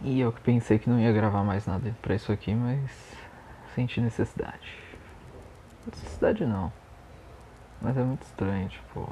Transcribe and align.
E 0.00 0.20
eu 0.20 0.32
que 0.32 0.40
pensei 0.40 0.78
que 0.78 0.88
não 0.88 1.00
ia 1.00 1.12
gravar 1.12 1.42
mais 1.42 1.66
nada 1.66 1.94
pra 2.00 2.14
isso 2.14 2.30
aqui, 2.30 2.54
mas 2.54 3.16
senti 3.74 4.00
necessidade. 4.00 4.78
Necessidade 5.86 6.46
não. 6.46 6.72
Mas 7.82 7.96
é 7.96 8.02
muito 8.02 8.22
estranho, 8.22 8.68
tipo. 8.68 9.10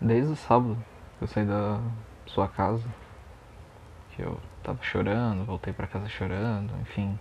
Desde 0.00 0.32
o 0.32 0.36
sábado 0.36 0.76
que 1.18 1.24
eu 1.24 1.28
saí 1.28 1.44
da 1.44 1.80
sua 2.26 2.46
casa, 2.46 2.86
que 4.10 4.22
eu 4.22 4.38
tava 4.62 4.82
chorando, 4.82 5.44
voltei 5.44 5.72
pra 5.72 5.86
casa 5.86 6.08
chorando, 6.08 6.72
enfim. 6.80 7.18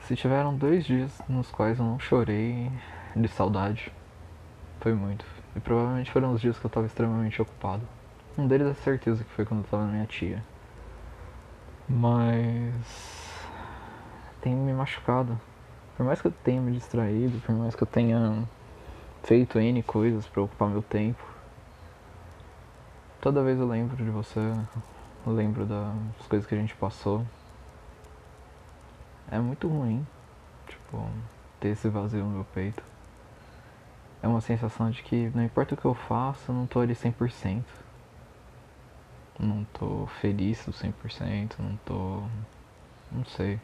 Se 0.00 0.16
tiveram 0.16 0.56
dois 0.56 0.84
dias 0.84 1.20
nos 1.28 1.50
quais 1.50 1.78
eu 1.78 1.84
não 1.84 2.00
chorei 2.00 2.70
de 3.14 3.28
saudade, 3.28 3.92
foi 4.80 4.94
muito. 4.94 5.24
E 5.54 5.60
provavelmente 5.60 6.10
foram 6.10 6.32
os 6.32 6.40
dias 6.40 6.58
que 6.58 6.64
eu 6.64 6.70
tava 6.70 6.86
extremamente 6.86 7.40
ocupado. 7.40 7.82
Um 8.36 8.46
deles 8.46 8.68
é 8.68 8.74
certeza 8.74 9.22
que 9.22 9.30
foi 9.30 9.44
quando 9.44 9.60
eu 9.60 9.70
tava 9.70 9.84
na 9.84 9.92
minha 9.92 10.06
tia. 10.06 10.42
Mas 11.92 12.72
tem 14.40 14.54
me 14.54 14.72
machucado. 14.72 15.36
Por 15.96 16.06
mais 16.06 16.22
que 16.22 16.28
eu 16.28 16.30
tenha 16.30 16.60
me 16.60 16.70
distraído, 16.70 17.40
por 17.40 17.52
mais 17.52 17.74
que 17.74 17.82
eu 17.82 17.86
tenha 17.86 18.48
feito 19.24 19.58
N 19.58 19.82
coisas 19.82 20.24
para 20.28 20.40
ocupar 20.40 20.68
meu 20.68 20.82
tempo, 20.82 21.20
toda 23.20 23.42
vez 23.42 23.58
eu 23.58 23.66
lembro 23.66 23.96
de 23.96 24.08
você, 24.08 24.38
eu 25.26 25.32
lembro 25.32 25.66
das 25.66 26.26
coisas 26.28 26.46
que 26.46 26.54
a 26.54 26.58
gente 26.58 26.76
passou. 26.76 27.26
É 29.28 29.40
muito 29.40 29.66
ruim, 29.66 30.06
tipo, 30.68 31.04
ter 31.58 31.70
esse 31.70 31.88
vazio 31.88 32.24
no 32.24 32.30
meu 32.30 32.44
peito. 32.44 32.84
É 34.22 34.28
uma 34.28 34.40
sensação 34.40 34.90
de 34.90 35.02
que 35.02 35.32
não 35.34 35.42
importa 35.42 35.74
o 35.74 35.76
que 35.76 35.84
eu 35.84 35.94
faço, 35.94 36.52
eu 36.52 36.54
não 36.54 36.66
tô 36.68 36.78
ali 36.78 36.94
100% 36.94 37.64
não 39.40 39.64
tô 39.72 40.06
feliz 40.20 40.64
do 40.64 40.72
100%, 40.72 41.52
não 41.58 41.78
tô. 41.84 42.22
não 43.10 43.24
sei. 43.24 43.58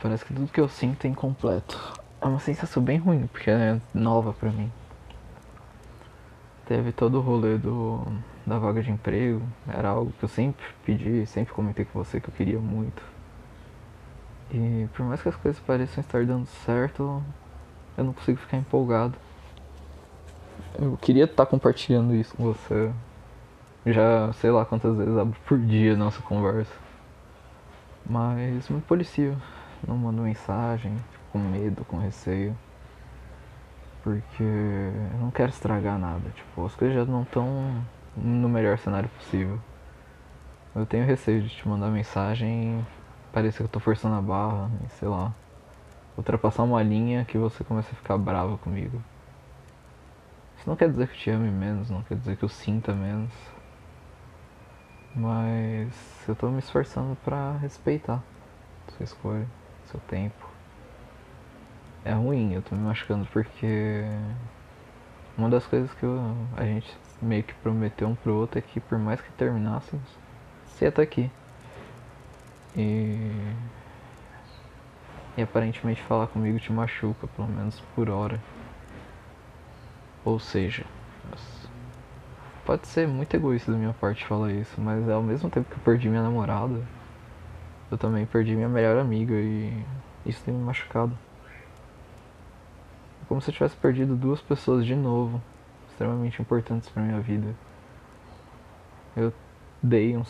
Parece 0.00 0.24
que 0.24 0.34
tudo 0.34 0.52
que 0.52 0.60
eu 0.60 0.68
sinto 0.68 1.06
é 1.06 1.08
incompleto. 1.08 2.00
É 2.20 2.26
uma 2.26 2.38
sensação 2.38 2.82
bem 2.82 2.98
ruim, 2.98 3.26
porque 3.26 3.50
é 3.50 3.80
nova 3.92 4.32
pra 4.32 4.50
mim. 4.50 4.70
Teve 6.66 6.92
todo 6.92 7.18
o 7.18 7.20
rolê 7.20 7.56
do, 7.56 8.04
da 8.46 8.58
vaga 8.58 8.82
de 8.82 8.90
emprego, 8.90 9.42
era 9.66 9.88
algo 9.88 10.12
que 10.12 10.24
eu 10.24 10.28
sempre 10.28 10.64
pedi, 10.84 11.26
sempre 11.26 11.54
comentei 11.54 11.84
com 11.84 11.98
você 11.98 12.20
que 12.20 12.28
eu 12.28 12.34
queria 12.34 12.58
muito. 12.58 13.02
E 14.50 14.86
por 14.94 15.04
mais 15.04 15.20
que 15.22 15.28
as 15.28 15.36
coisas 15.36 15.60
pareçam 15.60 16.00
estar 16.00 16.24
dando 16.24 16.46
certo, 16.64 17.22
eu 17.96 18.04
não 18.04 18.12
consigo 18.12 18.38
ficar 18.38 18.56
empolgado. 18.56 19.16
Eu 20.78 20.96
queria 20.96 21.24
estar 21.24 21.46
compartilhando 21.46 22.14
isso 22.14 22.36
com 22.36 22.44
você, 22.44 22.92
já 23.92 24.32
sei 24.34 24.50
lá 24.50 24.64
quantas 24.64 24.96
vezes 24.96 25.16
abro 25.16 25.38
por 25.46 25.58
dia 25.58 25.96
nossa 25.96 26.20
conversa. 26.22 26.74
Mas 28.08 28.68
me 28.68 28.80
policio. 28.80 29.36
Não 29.86 29.96
mando 29.96 30.22
mensagem, 30.22 30.96
com 31.32 31.38
medo, 31.38 31.84
com 31.84 31.98
receio. 31.98 32.56
Porque 34.02 34.42
eu 34.42 35.18
não 35.20 35.30
quero 35.30 35.50
estragar 35.50 35.98
nada. 35.98 36.30
Tipo, 36.34 36.66
as 36.66 36.74
coisas 36.74 36.96
já 36.96 37.04
não 37.04 37.22
estão 37.22 37.82
no 38.16 38.48
melhor 38.48 38.78
cenário 38.78 39.08
possível. 39.10 39.60
Eu 40.74 40.86
tenho 40.86 41.06
receio 41.06 41.42
de 41.42 41.48
te 41.48 41.68
mandar 41.68 41.88
mensagem 41.88 42.84
parecer 43.32 43.58
que 43.58 43.64
eu 43.64 43.68
tô 43.68 43.80
forçando 43.80 44.16
a 44.16 44.22
barra, 44.22 44.70
e 44.86 44.90
sei 44.92 45.08
lá. 45.08 45.32
Ultrapassar 46.16 46.64
uma 46.64 46.82
linha 46.82 47.24
que 47.24 47.38
você 47.38 47.62
começa 47.62 47.90
a 47.92 47.94
ficar 47.94 48.18
brava 48.18 48.58
comigo. 48.58 49.02
Isso 50.58 50.68
não 50.68 50.74
quer 50.74 50.90
dizer 50.90 51.06
que 51.06 51.14
eu 51.14 51.18
te 51.18 51.30
ame 51.30 51.50
menos, 51.50 51.88
não 51.88 52.02
quer 52.02 52.16
dizer 52.16 52.36
que 52.36 52.42
eu 52.42 52.48
sinta 52.48 52.92
menos. 52.92 53.30
Mas 55.14 55.92
eu 56.28 56.34
tô 56.34 56.48
me 56.48 56.58
esforçando 56.58 57.16
para 57.24 57.56
respeitar 57.58 58.22
sua 58.96 59.04
escolha, 59.04 59.46
seu 59.86 60.00
tempo. 60.00 60.48
É 62.04 62.12
ruim, 62.12 62.54
eu 62.54 62.62
tô 62.62 62.74
me 62.74 62.82
machucando 62.82 63.26
porque 63.32 64.04
uma 65.36 65.48
das 65.48 65.66
coisas 65.66 65.92
que 65.94 66.04
eu, 66.04 66.18
a 66.56 66.64
gente 66.64 66.96
meio 67.20 67.42
que 67.42 67.54
prometeu 67.54 68.08
um 68.08 68.14
pro 68.14 68.34
outro 68.34 68.58
é 68.58 68.62
que 68.62 68.80
por 68.80 68.98
mais 68.98 69.20
que 69.20 69.30
terminássemos, 69.32 70.08
você 70.66 70.86
ia 70.86 70.88
estar 70.88 71.02
aqui. 71.02 71.30
E, 72.76 73.30
e 75.36 75.42
aparentemente 75.42 76.02
falar 76.02 76.28
comigo 76.28 76.58
te 76.58 76.72
machuca, 76.72 77.26
pelo 77.28 77.48
menos 77.48 77.80
por 77.94 78.08
hora. 78.08 78.40
Ou 80.24 80.38
seja, 80.38 80.84
Pode 82.68 82.86
ser 82.86 83.08
muito 83.08 83.34
egoísta 83.34 83.72
da 83.72 83.78
minha 83.78 83.94
parte 83.94 84.26
falar 84.26 84.52
isso, 84.52 84.78
mas 84.78 85.08
ao 85.08 85.22
mesmo 85.22 85.48
tempo 85.48 85.70
que 85.70 85.76
eu 85.76 85.82
perdi 85.82 86.06
minha 86.10 86.22
namorada, 86.22 86.82
eu 87.90 87.96
também 87.96 88.26
perdi 88.26 88.54
minha 88.54 88.68
melhor 88.68 88.98
amiga 88.98 89.32
e 89.32 89.82
isso 90.26 90.44
tem 90.44 90.52
me 90.52 90.62
machucado. 90.62 91.16
É 93.22 93.24
como 93.26 93.40
se 93.40 93.48
eu 93.48 93.54
tivesse 93.54 93.74
perdido 93.74 94.14
duas 94.14 94.42
pessoas 94.42 94.84
de 94.84 94.94
novo, 94.94 95.40
extremamente 95.88 96.42
importantes 96.42 96.90
para 96.90 97.02
minha 97.02 97.18
vida. 97.22 97.54
Eu 99.16 99.32
dei 99.82 100.14
um, 100.14 100.22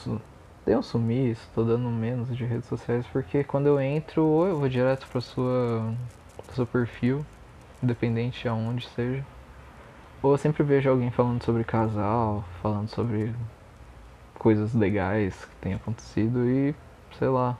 dei 0.64 0.76
um 0.76 0.82
sumiço, 0.82 1.50
tô 1.52 1.64
dando 1.64 1.88
menos 1.90 2.36
de 2.36 2.44
redes 2.44 2.68
sociais 2.68 3.04
porque 3.08 3.42
quando 3.42 3.66
eu 3.66 3.80
entro, 3.80 4.24
ou 4.24 4.46
eu 4.46 4.60
vou 4.60 4.68
direto 4.68 5.08
para 5.08 5.20
sua 5.20 5.92
pro 6.46 6.54
seu 6.54 6.66
perfil, 6.66 7.26
independente 7.82 8.42
de 8.42 8.48
aonde 8.48 8.86
seja 8.90 9.24
ou 10.22 10.32
eu 10.32 10.38
sempre 10.38 10.62
vejo 10.62 10.90
alguém 10.90 11.10
falando 11.10 11.42
sobre 11.42 11.64
casal, 11.64 12.44
falando 12.60 12.88
sobre 12.88 13.34
coisas 14.38 14.74
legais 14.74 15.44
que 15.44 15.56
tem 15.56 15.74
acontecido 15.74 16.48
e 16.48 16.74
sei 17.18 17.28
lá. 17.28 17.56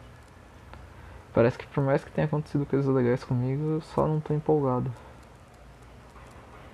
Parece 1.33 1.59
que 1.59 1.67
por 1.67 1.85
mais 1.85 2.03
que 2.03 2.11
tenha 2.11 2.27
acontecido 2.27 2.67
coisas 2.67 2.93
legais 2.93 3.23
comigo, 3.23 3.63
eu 3.63 3.81
só 3.81 4.07
não 4.07 4.19
tô 4.21 4.35
empolgado. 4.35 4.91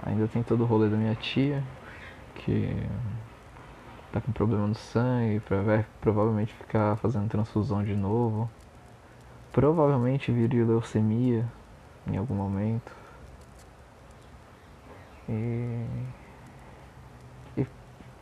Ainda 0.02 0.28
tem 0.28 0.42
todo 0.42 0.62
o 0.62 0.66
rolê 0.66 0.88
da 0.88 0.96
minha 0.96 1.14
tia, 1.14 1.62
que 2.34 2.74
tá 4.12 4.20
com 4.20 4.32
problema 4.32 4.66
no 4.66 4.74
sangue, 4.74 5.42
vai 5.64 5.84
provavelmente 6.00 6.52
ficar 6.54 6.96
fazendo 6.96 7.28
transfusão 7.28 7.82
de 7.82 7.94
novo. 7.94 8.50
Provavelmente 9.52 10.32
viria 10.32 10.64
leucemia 10.64 11.46
em 12.06 12.16
algum 12.16 12.34
momento. 12.34 13.03
E, 15.28 15.86
e 17.56 17.66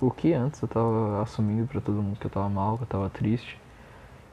o 0.00 0.10
que 0.10 0.32
antes 0.32 0.60
eu 0.62 0.68
tava 0.68 1.22
assumindo 1.22 1.66
para 1.66 1.80
todo 1.80 2.02
mundo 2.02 2.18
que 2.18 2.26
eu 2.26 2.30
tava 2.30 2.48
mal, 2.48 2.76
que 2.76 2.84
eu 2.84 2.88
tava 2.88 3.10
triste. 3.10 3.58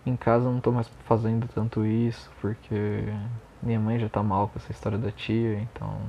Em 0.05 0.15
casa 0.15 0.45
eu 0.45 0.51
não 0.51 0.61
tô 0.61 0.71
mais 0.71 0.87
fazendo 1.05 1.47
tanto 1.53 1.85
isso, 1.85 2.31
porque 2.41 3.03
minha 3.61 3.79
mãe 3.79 3.99
já 3.99 4.09
tá 4.09 4.23
mal 4.23 4.47
com 4.47 4.57
essa 4.59 4.71
história 4.71 4.97
da 4.97 5.11
tia, 5.11 5.59
então 5.59 5.99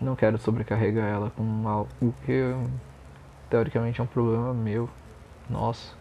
não 0.00 0.16
quero 0.16 0.38
sobrecarregar 0.38 1.06
ela 1.08 1.30
com 1.30 1.68
algo 1.68 1.88
que 2.24 2.42
teoricamente 3.48 4.00
é 4.00 4.04
um 4.04 4.06
problema 4.06 4.54
meu, 4.54 4.88
nosso. 5.48 5.96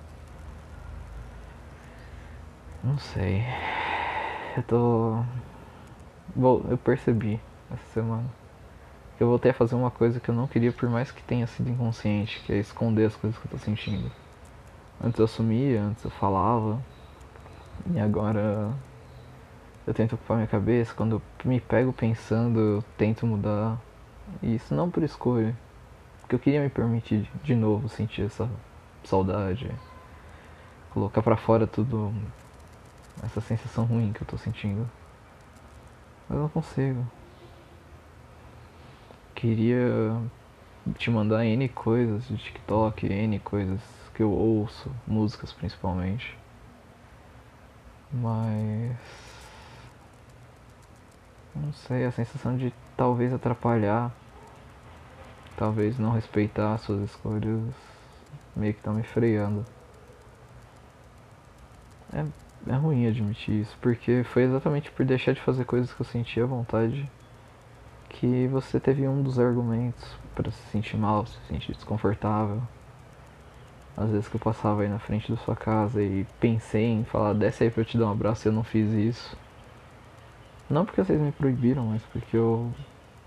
Não 2.84 2.98
sei. 2.98 3.44
Eu 4.56 4.64
tô. 4.64 5.24
Bom, 6.36 6.66
eu 6.70 6.78
percebi 6.78 7.40
essa 7.72 7.86
semana 7.94 8.39
eu 9.20 9.28
voltei 9.28 9.52
a 9.52 9.54
fazer 9.54 9.76
uma 9.76 9.92
coisa 9.92 10.20
que 10.20 10.30
eu 10.30 10.36
não 10.36 10.48
queria, 10.48 10.72
por 10.72 10.90
mais 10.90 11.12
que 11.12 11.22
tenha 11.22 11.46
sido 11.46 11.70
inconsciente, 11.70 12.42
que 12.46 12.54
é 12.54 12.58
esconder 12.58 13.06
as 13.06 13.16
coisas 13.16 13.38
que 13.38 13.46
eu 13.46 13.52
tô 13.52 13.58
sentindo. 13.58 14.10
Antes 15.04 15.20
eu 15.20 15.26
assumia, 15.26 15.82
antes 15.82 16.04
eu 16.06 16.10
falava, 16.12 16.80
e 17.92 18.00
agora 18.00 18.72
eu 19.86 19.94
tento 19.94 20.14
ocupar 20.14 20.38
minha 20.38 20.48
cabeça. 20.48 20.94
Quando 20.94 21.18
eu 21.18 21.22
me 21.44 21.60
pego 21.60 21.92
pensando, 21.92 22.60
eu 22.60 22.84
tento 22.98 23.28
mudar. 23.28 23.78
E 24.42 24.56
isso 24.56 24.74
não 24.74 24.90
por 24.90 25.04
escolha, 25.04 25.54
porque 26.22 26.36
eu 26.36 26.40
queria 26.40 26.62
me 26.62 26.70
permitir 26.70 27.30
de 27.44 27.56
novo 27.56 27.90
sentir 27.90 28.22
essa 28.22 28.50
saudade, 29.04 29.70
colocar 30.92 31.22
para 31.22 31.36
fora 31.36 31.66
tudo, 31.66 32.14
essa 33.24 33.42
sensação 33.42 33.84
ruim 33.84 34.14
que 34.14 34.22
eu 34.22 34.28
tô 34.28 34.38
sentindo. 34.38 34.90
Mas 36.30 36.38
eu 36.38 36.44
não 36.44 36.50
consigo 36.50 37.06
queria 39.40 40.22
te 40.98 41.10
mandar 41.10 41.46
N 41.46 41.70
coisas 41.70 42.28
de 42.28 42.38
TikTok, 42.38 43.08
N 43.08 43.40
coisas 43.40 43.80
que 44.14 44.22
eu 44.22 44.32
ouço, 44.32 44.92
músicas 45.08 45.54
principalmente. 45.54 46.38
Mas. 48.12 48.98
Não 51.56 51.72
sei, 51.74 52.06
a 52.06 52.12
sensação 52.12 52.58
de 52.58 52.74
talvez 52.98 53.34
atrapalhar, 53.34 54.12
talvez 55.58 55.98
não 55.98 56.12
respeitar 56.12 56.78
suas 56.78 57.10
escolhas, 57.10 57.62
meio 58.56 58.74
que 58.74 58.80
estão 58.80 58.94
me 58.94 59.04
freando. 59.04 59.66
É, 62.14 62.26
é 62.72 62.76
ruim 62.76 63.08
admitir 63.08 63.62
isso, 63.62 63.78
porque 63.82 64.24
foi 64.24 64.44
exatamente 64.44 64.92
por 64.92 65.06
deixar 65.06 65.34
de 65.34 65.42
fazer 65.42 65.66
coisas 65.66 65.94
que 65.94 66.02
eu 66.02 66.06
sentia 66.06 66.46
vontade 66.46 67.10
que 68.20 68.48
você 68.48 68.82
teve 68.82 69.08
um 69.08 69.24
dos 69.24 69.40
argumentos 69.40 70.06
para 70.36 70.52
se 70.52 70.62
sentir 70.72 70.98
mal, 70.98 71.26
se 71.26 71.38
sentir 71.48 71.72
desconfortável. 71.74 72.62
Às 73.96 74.10
vezes 74.10 74.28
que 74.28 74.36
eu 74.36 74.40
passava 74.40 74.82
aí 74.82 74.90
na 74.90 75.00
frente 75.00 75.32
da 75.32 75.38
sua 75.38 75.56
casa 75.56 76.04
e 76.04 76.26
pensei 76.40 76.86
em 76.86 77.06
falar, 77.06 77.34
desce 77.34 77.64
aí 77.64 77.72
pra 77.72 77.82
eu 77.82 77.86
te 77.86 77.98
dar 77.98 78.08
um 78.08 78.12
abraço 78.12 78.46
e 78.46 78.50
eu 78.50 78.54
não 78.54 78.64
fiz 78.64 78.92
isso. 78.92 79.38
Não 80.70 80.86
porque 80.86 81.02
vocês 81.02 81.20
me 81.20 81.32
proibiram, 81.32 81.86
mas 81.86 82.02
porque 82.12 82.36
eu 82.36 82.70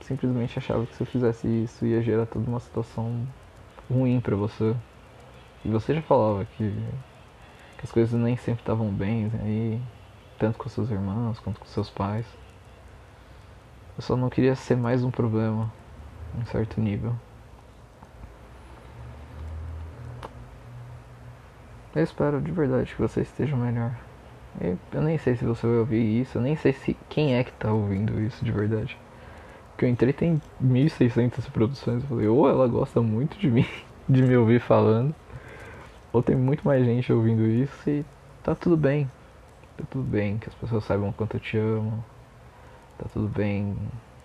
simplesmente 0.01 0.59
achava 0.59 0.85
que 0.85 0.95
se 0.95 1.03
eu 1.03 1.07
fizesse 1.07 1.47
isso 1.47 1.87
ia 1.87 2.03
gerar 2.03 2.27
toda 2.27 2.49
uma 2.49 2.61
situação 2.61 3.27
ruim 3.91 4.21
pra 4.21 4.37
você. 4.37 4.77
E 5.65 5.69
você 5.69 5.95
já 5.95 6.03
falava 6.03 6.45
que, 6.45 6.71
que 7.79 7.85
as 7.85 7.91
coisas 7.91 8.21
nem 8.21 8.37
sempre 8.37 8.61
estavam 8.61 8.91
bem 8.91 9.31
aí, 9.43 9.81
tanto 10.39 10.59
com 10.59 10.69
seus 10.69 10.91
irmãos 10.91 11.41
quanto 11.41 11.61
com 11.61 11.67
seus 11.67 11.89
pais. 11.89 12.27
Eu 13.97 14.03
só 14.03 14.17
não 14.17 14.31
queria 14.31 14.55
ser 14.55 14.77
mais 14.77 15.05
um 15.05 15.11
problema, 15.11 15.71
em 16.41 16.45
certo 16.47 16.81
nível. 16.81 17.15
Eu 21.95 22.03
espero 22.03 22.41
de 22.41 22.51
verdade 22.51 22.95
que 22.95 23.03
você 23.03 23.21
esteja 23.21 23.55
melhor. 23.55 23.95
Eu 24.93 25.03
nem 25.03 25.19
sei 25.19 25.37
se 25.37 25.45
você 25.45 25.67
vai 25.67 25.77
ouvir 25.77 26.23
isso, 26.23 26.39
eu 26.39 26.43
nem 26.43 26.57
sei 26.57 26.73
se 26.73 26.97
quem 27.09 27.35
é 27.37 27.45
que 27.45 27.53
tá 27.53 27.71
ouvindo 27.71 28.19
isso 28.19 28.43
de 28.43 28.51
verdade. 28.51 28.97
Porque 29.71 29.85
eu 29.85 29.91
entrei 29.91 30.13
tem 30.13 30.41
1600 30.59 31.45
reproduções, 31.45 32.03
eu 32.03 32.09
falei, 32.09 32.29
ou 32.29 32.49
ela 32.49 32.67
gosta 32.67 33.03
muito 33.03 33.39
de 33.39 33.51
mim, 33.51 33.67
de 34.09 34.23
me 34.23 34.37
ouvir 34.37 34.61
falando, 34.61 35.15
ou 36.13 36.23
tem 36.23 36.35
muito 36.35 36.67
mais 36.67 36.85
gente 36.85 37.13
ouvindo 37.13 37.47
isso 37.47 37.91
e 37.91 38.05
tá 38.43 38.55
tudo 38.55 38.77
bem. 38.77 39.11
Tá 39.77 39.85
tudo 39.91 40.05
bem 40.05 40.39
que 40.39 40.49
as 40.49 40.55
pessoas 40.55 40.85
saibam 40.85 41.13
quanto 41.13 41.37
eu 41.37 41.41
te 41.41 41.59
amo. 41.59 42.03
Tá 43.03 43.09
tudo 43.13 43.27
bem 43.27 43.77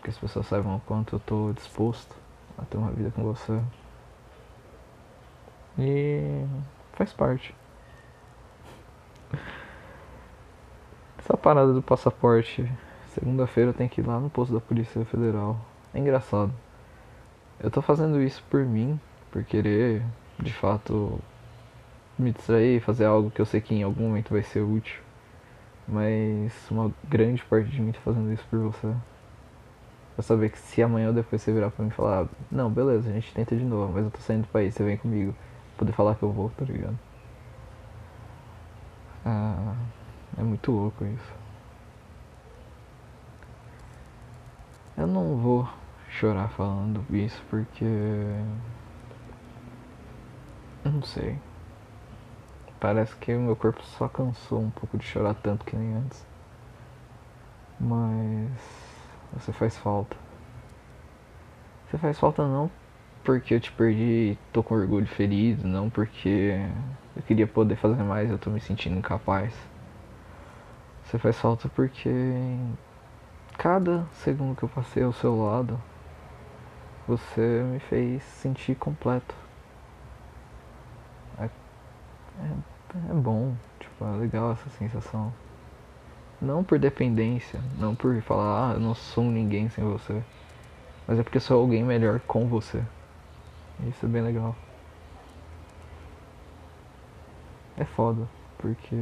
que 0.04 0.10
as 0.12 0.18
pessoas 0.20 0.46
saibam 0.46 0.76
o 0.76 0.80
quanto 0.82 1.16
eu 1.16 1.20
tô 1.20 1.52
disposto 1.52 2.16
a 2.60 2.66
ter 2.66 2.78
uma 2.78 2.92
vida 2.92 3.10
com 3.10 3.24
você. 3.24 3.60
E 5.80 6.46
faz 6.94 7.12
parte. 7.12 7.56
Essa 11.18 11.36
parada 11.36 11.74
do 11.74 11.82
passaporte, 11.82 12.72
segunda-feira 13.08 13.72
eu 13.72 13.74
tenho 13.74 13.90
que 13.90 14.02
ir 14.02 14.06
lá 14.06 14.20
no 14.20 14.30
posto 14.30 14.54
da 14.54 14.62
Polícia 14.62 15.04
Federal. 15.06 15.60
É 15.92 15.98
engraçado. 15.98 16.54
Eu 17.60 17.72
tô 17.72 17.82
fazendo 17.82 18.22
isso 18.22 18.44
por 18.48 18.64
mim, 18.64 19.00
por 19.32 19.44
querer, 19.44 20.04
de 20.38 20.54
fato, 20.54 21.20
me 22.16 22.32
distrair, 22.32 22.80
fazer 22.80 23.06
algo 23.06 23.32
que 23.32 23.42
eu 23.42 23.46
sei 23.46 23.60
que 23.60 23.74
em 23.74 23.82
algum 23.82 24.04
momento 24.04 24.30
vai 24.30 24.44
ser 24.44 24.62
útil. 24.62 25.07
Mas 25.88 26.70
uma 26.70 26.92
grande 27.08 27.44
parte 27.46 27.70
de 27.70 27.82
mim 27.82 27.92
tá 27.92 28.00
fazendo 28.02 28.32
isso 28.34 28.46
por 28.50 28.60
você. 28.60 28.94
Pra 30.16 30.24
saber 30.24 30.50
que 30.50 30.58
se 30.58 30.82
amanhã 30.82 31.08
ou 31.08 31.14
depois 31.14 31.42
você 31.42 31.54
virar 31.54 31.72
pra 31.72 31.86
mim 31.86 31.92
e 31.92 31.94
falar, 31.94 32.28
não, 32.52 32.70
beleza, 32.70 33.10
a 33.10 33.14
gente 33.14 33.34
tenta 33.34 33.56
de 33.56 33.64
novo, 33.64 33.94
mas 33.94 34.04
eu 34.04 34.12
tô 34.12 34.20
saindo 34.20 34.42
do 34.42 34.48
país, 34.48 34.74
você 34.74 34.84
vem 34.84 34.98
comigo. 34.98 35.34
Poder 35.78 35.92
falar 35.94 36.16
que 36.16 36.24
eu 36.24 36.32
vou, 36.32 36.50
tá 36.58 36.66
ligado? 36.66 36.98
Ah, 39.24 39.76
é 40.38 40.42
muito 40.42 40.72
louco 40.72 41.06
isso. 41.06 41.34
Eu 44.98 45.06
não 45.06 45.38
vou 45.38 45.70
chorar 46.10 46.50
falando 46.50 47.06
isso 47.16 47.42
porque. 47.50 47.86
Eu 50.84 50.92
não 50.92 51.04
sei. 51.04 51.38
Parece 52.80 53.16
que 53.16 53.34
o 53.34 53.40
meu 53.40 53.56
corpo 53.56 53.84
só 53.84 54.08
cansou 54.08 54.62
um 54.62 54.70
pouco 54.70 54.98
de 54.98 55.06
chorar 55.06 55.34
tanto 55.36 55.66
que 55.66 55.76
nem 55.76 55.96
antes. 55.96 56.26
Mas 57.80 58.52
você 59.34 59.52
faz 59.52 59.78
falta. 59.78 60.16
Você 61.88 61.98
faz 61.98 62.20
falta 62.20 62.48
não 62.48 62.70
porque 63.28 63.56
eu 63.56 63.60
te 63.60 63.74
perdi 63.74 64.32
e 64.32 64.40
tô 64.54 64.64
com 64.64 64.74
orgulho 64.74 65.06
ferido, 65.06 65.68
não 65.68 65.90
porque 65.90 66.58
eu 67.14 67.22
queria 67.24 67.46
poder 67.46 67.76
fazer 67.76 68.02
mais, 68.02 68.32
eu 68.32 68.38
tô 68.40 68.50
me 68.50 68.62
sentindo 68.62 68.98
incapaz. 68.98 69.54
Você 71.04 71.18
faz 71.18 71.38
falta 71.38 71.68
porque 71.68 72.10
cada 73.58 74.06
segundo 74.14 74.56
que 74.56 74.64
eu 74.64 74.70
passei 74.70 75.04
ao 75.04 75.12
seu 75.12 75.36
lado, 75.44 75.78
você 77.06 77.42
me 77.70 77.80
fez 77.80 78.24
sentir 78.24 78.76
completo. 78.76 79.36
É, 82.40 83.12
é 83.12 83.14
bom, 83.14 83.54
tipo, 83.80 84.06
é 84.06 84.18
legal 84.18 84.52
essa 84.52 84.70
sensação. 84.72 85.34
Não 86.42 86.64
por 86.64 86.78
dependência, 86.78 87.60
não 87.78 87.96
por 87.96 88.22
falar, 88.22 88.72
ah, 88.72 88.74
eu 88.74 88.80
não 88.80 88.94
sou 88.94 89.24
ninguém 89.24 89.70
sem 89.70 89.84
você. 89.84 90.22
Mas 91.08 91.20
é 91.20 91.24
porque 91.24 91.40
sou 91.40 91.60
alguém 91.60 91.84
melhor 91.84 92.20
com 92.22 92.48
você. 92.48 92.84
Isso 93.88 94.06
é 94.06 94.10
bem 94.10 94.22
legal. 94.22 94.56
É 97.78 97.86
foda, 97.86 98.28
porque 98.58 98.96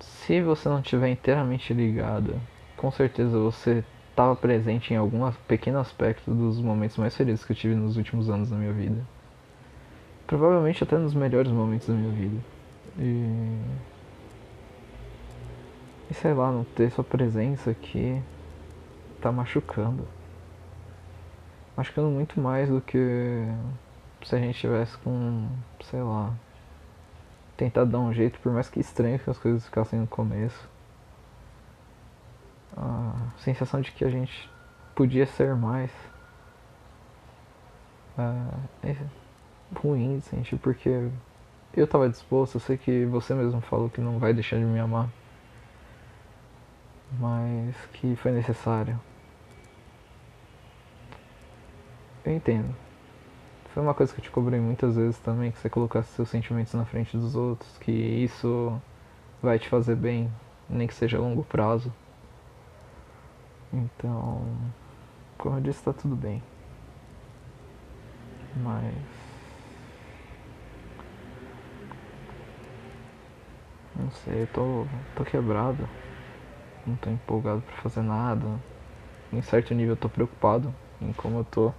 se 0.00 0.42
você 0.42 0.68
não 0.68 0.82
tiver 0.82 1.08
inteiramente 1.08 1.72
ligada, 1.72 2.34
com 2.76 2.90
certeza 2.90 3.38
você 3.38 3.82
estava 4.10 4.36
presente 4.36 4.92
em 4.92 4.96
algum 4.96 5.30
pequeno 5.48 5.78
aspecto 5.78 6.34
dos 6.34 6.60
momentos 6.60 6.96
mais 6.96 7.16
felizes 7.16 7.44
que 7.44 7.52
eu 7.52 7.56
tive 7.56 7.74
nos 7.74 7.96
últimos 7.96 8.30
anos 8.30 8.50
da 8.50 8.56
minha 8.56 8.72
vida. 8.72 9.15
Provavelmente 10.26 10.82
até 10.82 10.96
nos 10.96 11.14
melhores 11.14 11.50
momentos 11.50 11.86
da 11.86 11.94
minha 11.94 12.12
vida. 12.12 12.40
E. 12.98 13.60
E 16.10 16.14
sei 16.14 16.34
lá, 16.34 16.52
não 16.52 16.64
ter 16.64 16.90
sua 16.90 17.02
presença 17.02 17.70
aqui 17.70 18.22
tá 19.20 19.32
machucando. 19.32 20.06
Machucando 21.76 22.08
muito 22.08 22.40
mais 22.40 22.68
do 22.68 22.80
que 22.80 23.44
se 24.24 24.34
a 24.34 24.38
gente 24.38 24.58
tivesse 24.58 24.96
com, 24.98 25.48
sei 25.84 26.02
lá, 26.02 26.32
tentar 27.56 27.84
dar 27.84 27.98
um 27.98 28.12
jeito, 28.12 28.38
por 28.40 28.52
mais 28.52 28.68
que 28.68 28.80
estranho 28.80 29.18
que 29.18 29.28
as 29.28 29.38
coisas 29.38 29.64
ficassem 29.64 29.98
no 29.98 30.06
começo. 30.06 30.68
A 32.76 33.30
sensação 33.38 33.80
de 33.80 33.92
que 33.92 34.04
a 34.04 34.10
gente 34.10 34.50
podia 34.94 35.26
ser 35.26 35.54
mais. 35.54 35.90
É, 38.82 38.90
é 38.90 38.96
ruim 39.74 40.18
de 40.18 40.24
sentir 40.24 40.56
porque 40.56 41.10
eu 41.74 41.86
tava 41.86 42.08
disposto, 42.08 42.56
eu 42.56 42.60
sei 42.60 42.76
que 42.76 43.04
você 43.06 43.34
mesmo 43.34 43.60
falou 43.60 43.90
que 43.90 44.00
não 44.00 44.18
vai 44.18 44.32
deixar 44.32 44.58
de 44.58 44.64
me 44.64 44.78
amar. 44.78 45.08
Mas 47.18 47.74
que 47.92 48.16
foi 48.16 48.32
necessário. 48.32 48.98
Eu 52.24 52.34
entendo. 52.34 52.74
Foi 53.72 53.82
uma 53.82 53.94
coisa 53.94 54.12
que 54.12 54.20
eu 54.20 54.24
te 54.24 54.30
cobrei 54.30 54.58
muitas 54.58 54.96
vezes 54.96 55.18
também, 55.18 55.52
que 55.52 55.58
você 55.58 55.68
colocasse 55.68 56.08
seus 56.14 56.30
sentimentos 56.30 56.72
na 56.72 56.84
frente 56.84 57.16
dos 57.16 57.36
outros, 57.36 57.76
que 57.78 57.92
isso 57.92 58.80
vai 59.42 59.58
te 59.58 59.68
fazer 59.68 59.94
bem, 59.94 60.32
nem 60.68 60.88
que 60.88 60.94
seja 60.94 61.18
a 61.18 61.20
longo 61.20 61.44
prazo. 61.44 61.92
Então, 63.72 64.42
como 65.36 65.56
eu 65.56 65.60
disse, 65.60 65.82
tá 65.82 65.92
tudo 65.92 66.16
bem. 66.16 66.42
Mas 68.56 68.94
Não 73.98 74.10
sei, 74.10 74.42
eu 74.42 74.46
tô, 74.48 74.86
tô 75.14 75.24
quebrado. 75.24 75.88
Não 76.86 76.96
tô 76.96 77.10
empolgado 77.10 77.62
pra 77.62 77.76
fazer 77.76 78.02
nada. 78.02 78.46
Em 79.32 79.42
certo 79.42 79.74
nível 79.74 79.92
eu 79.94 79.96
tô 79.96 80.08
preocupado 80.08 80.72
em 81.00 81.12
como 81.12 81.38
eu 81.40 81.44
tô. 81.44 81.72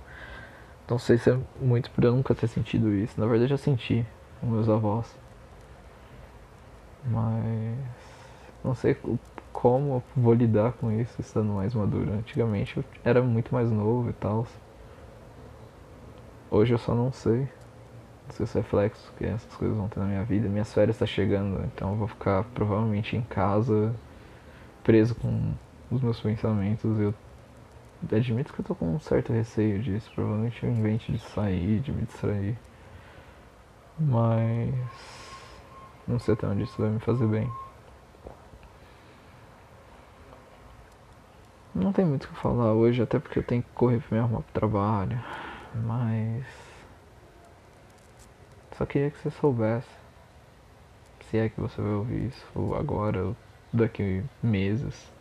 Não 0.89 0.97
sei 0.97 1.17
se 1.17 1.29
é 1.29 1.37
muito 1.61 1.89
por 1.91 2.03
eu 2.03 2.13
nunca 2.15 2.33
ter 2.33 2.47
sentido 2.47 2.93
isso. 2.93 3.19
Na 3.19 3.27
verdade 3.27 3.53
eu 3.53 3.57
senti 3.57 4.05
com 4.39 4.47
meus 4.47 4.69
avós. 4.69 5.05
Mas 7.11 7.77
não 8.63 8.75
sei 8.75 8.95
como 9.53 9.95
eu 9.95 10.03
vou 10.21 10.33
lidar 10.33 10.73
com 10.73 10.91
isso 10.91 11.21
estando 11.21 11.53
mais 11.53 11.73
maduro. 11.73 12.11
Antigamente 12.13 12.77
eu 12.77 12.83
era 13.03 13.21
muito 13.21 13.53
mais 13.53 13.71
novo 13.71 14.09
e 14.09 14.13
tal. 14.13 14.45
Hoje 16.49 16.73
eu 16.73 16.77
só 16.77 16.95
não 16.95 17.11
sei 17.11 17.47
seus 18.35 18.51
reflexos 18.53 19.09
que 19.17 19.25
essas 19.25 19.55
coisas 19.55 19.75
vão 19.75 19.87
ter 19.87 19.99
na 19.99 20.05
minha 20.05 20.23
vida. 20.23 20.47
Minhas 20.47 20.73
férias 20.73 20.95
estão 20.95 21.07
tá 21.07 21.13
chegando, 21.13 21.63
então 21.65 21.91
eu 21.91 21.95
vou 21.95 22.07
ficar 22.07 22.43
provavelmente 22.53 23.15
em 23.15 23.21
casa, 23.21 23.93
preso 24.83 25.15
com 25.15 25.53
os 25.91 26.01
meus 26.01 26.19
pensamentos. 26.19 26.99
Eu 26.99 27.13
admito 28.11 28.53
que 28.53 28.59
eu 28.59 28.65
tô 28.65 28.75
com 28.75 28.95
um 28.95 28.99
certo 28.99 29.33
receio 29.33 29.81
disso. 29.81 30.11
Provavelmente 30.13 30.63
eu 30.63 30.69
invente 30.69 31.11
de 31.11 31.19
sair, 31.19 31.79
de 31.79 31.91
me 31.91 32.03
distrair. 32.03 32.57
Mas 33.99 34.73
não 36.07 36.19
sei 36.19 36.33
até 36.33 36.47
onde 36.47 36.63
isso 36.63 36.81
vai 36.81 36.89
me 36.89 36.99
fazer 36.99 37.27
bem. 37.27 37.49
Não 41.73 41.93
tem 41.93 42.05
muito 42.05 42.25
o 42.25 42.27
que 42.29 42.35
falar 42.35 42.73
hoje, 42.73 43.01
até 43.03 43.19
porque 43.19 43.37
eu 43.37 43.43
tenho 43.43 43.61
que 43.61 43.69
correr 43.75 43.99
pra 43.99 44.17
me 44.17 44.23
arrumar 44.23 44.41
pro 44.41 44.53
trabalho. 44.53 45.19
Mas 45.85 46.66
só 48.77 48.85
queria 48.85 49.09
que 49.09 49.17
você 49.17 49.31
soubesse. 49.31 49.89
Se 51.21 51.37
é 51.37 51.49
que 51.49 51.59
você 51.59 51.81
vai 51.81 51.91
ouvir 51.91 52.27
isso, 52.27 52.75
agora, 52.75 53.25
ou 53.25 53.35
daqui 53.73 54.23
meses. 54.41 55.11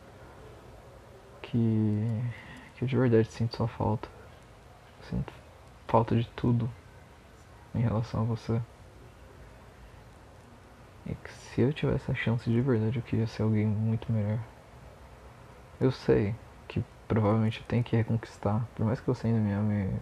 Que, 1.43 2.23
que 2.77 2.85
eu 2.85 2.89
de 2.89 2.97
verdade 2.97 3.29
sinto 3.29 3.57
sua 3.57 3.67
falta. 3.67 4.09
Sinto 5.09 5.33
falta 5.89 6.15
de 6.15 6.29
tudo. 6.31 6.71
em 7.75 7.81
relação 7.81 8.23
a 8.23 8.25
você. 8.25 8.61
E 11.07 11.15
que 11.15 11.31
se 11.31 11.61
eu 11.61 11.73
tivesse 11.73 12.11
a 12.11 12.15
chance 12.15 12.51
de 12.51 12.61
verdade, 12.61 12.99
eu 12.99 13.03
queria 13.03 13.27
ser 13.27 13.43
alguém 13.43 13.67
muito 13.67 14.11
melhor. 14.13 14.39
Eu 15.81 15.93
sei 15.93 16.35
que 16.69 16.85
provavelmente 17.07 17.61
eu 17.61 17.67
tenho 17.67 17.85
que 17.85 17.97
reconquistar, 17.97 18.67
por 18.75 18.85
mais 18.85 19.01
que 19.01 19.07
você 19.07 19.29
ainda 19.29 19.39
me 19.39 19.53
ame, 19.53 20.01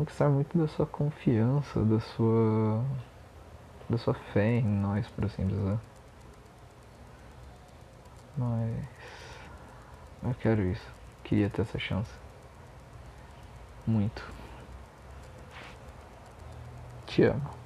conquistar 0.00 0.30
muito 0.30 0.56
da 0.56 0.66
sua 0.66 0.86
confiança, 0.86 1.84
da 1.84 2.00
sua 2.00 2.82
da 3.88 3.98
sua 3.98 4.14
fé 4.14 4.58
em 4.58 4.64
nós, 4.64 5.06
por 5.08 5.26
assim 5.26 5.46
dizer. 5.46 5.78
Mas 8.38 8.86
eu 10.22 10.34
quero 10.40 10.62
isso. 10.62 10.86
Queria 11.22 11.50
ter 11.50 11.62
essa 11.62 11.78
chance. 11.78 12.10
Muito. 13.86 14.24
Te 17.06 17.24
amo. 17.24 17.59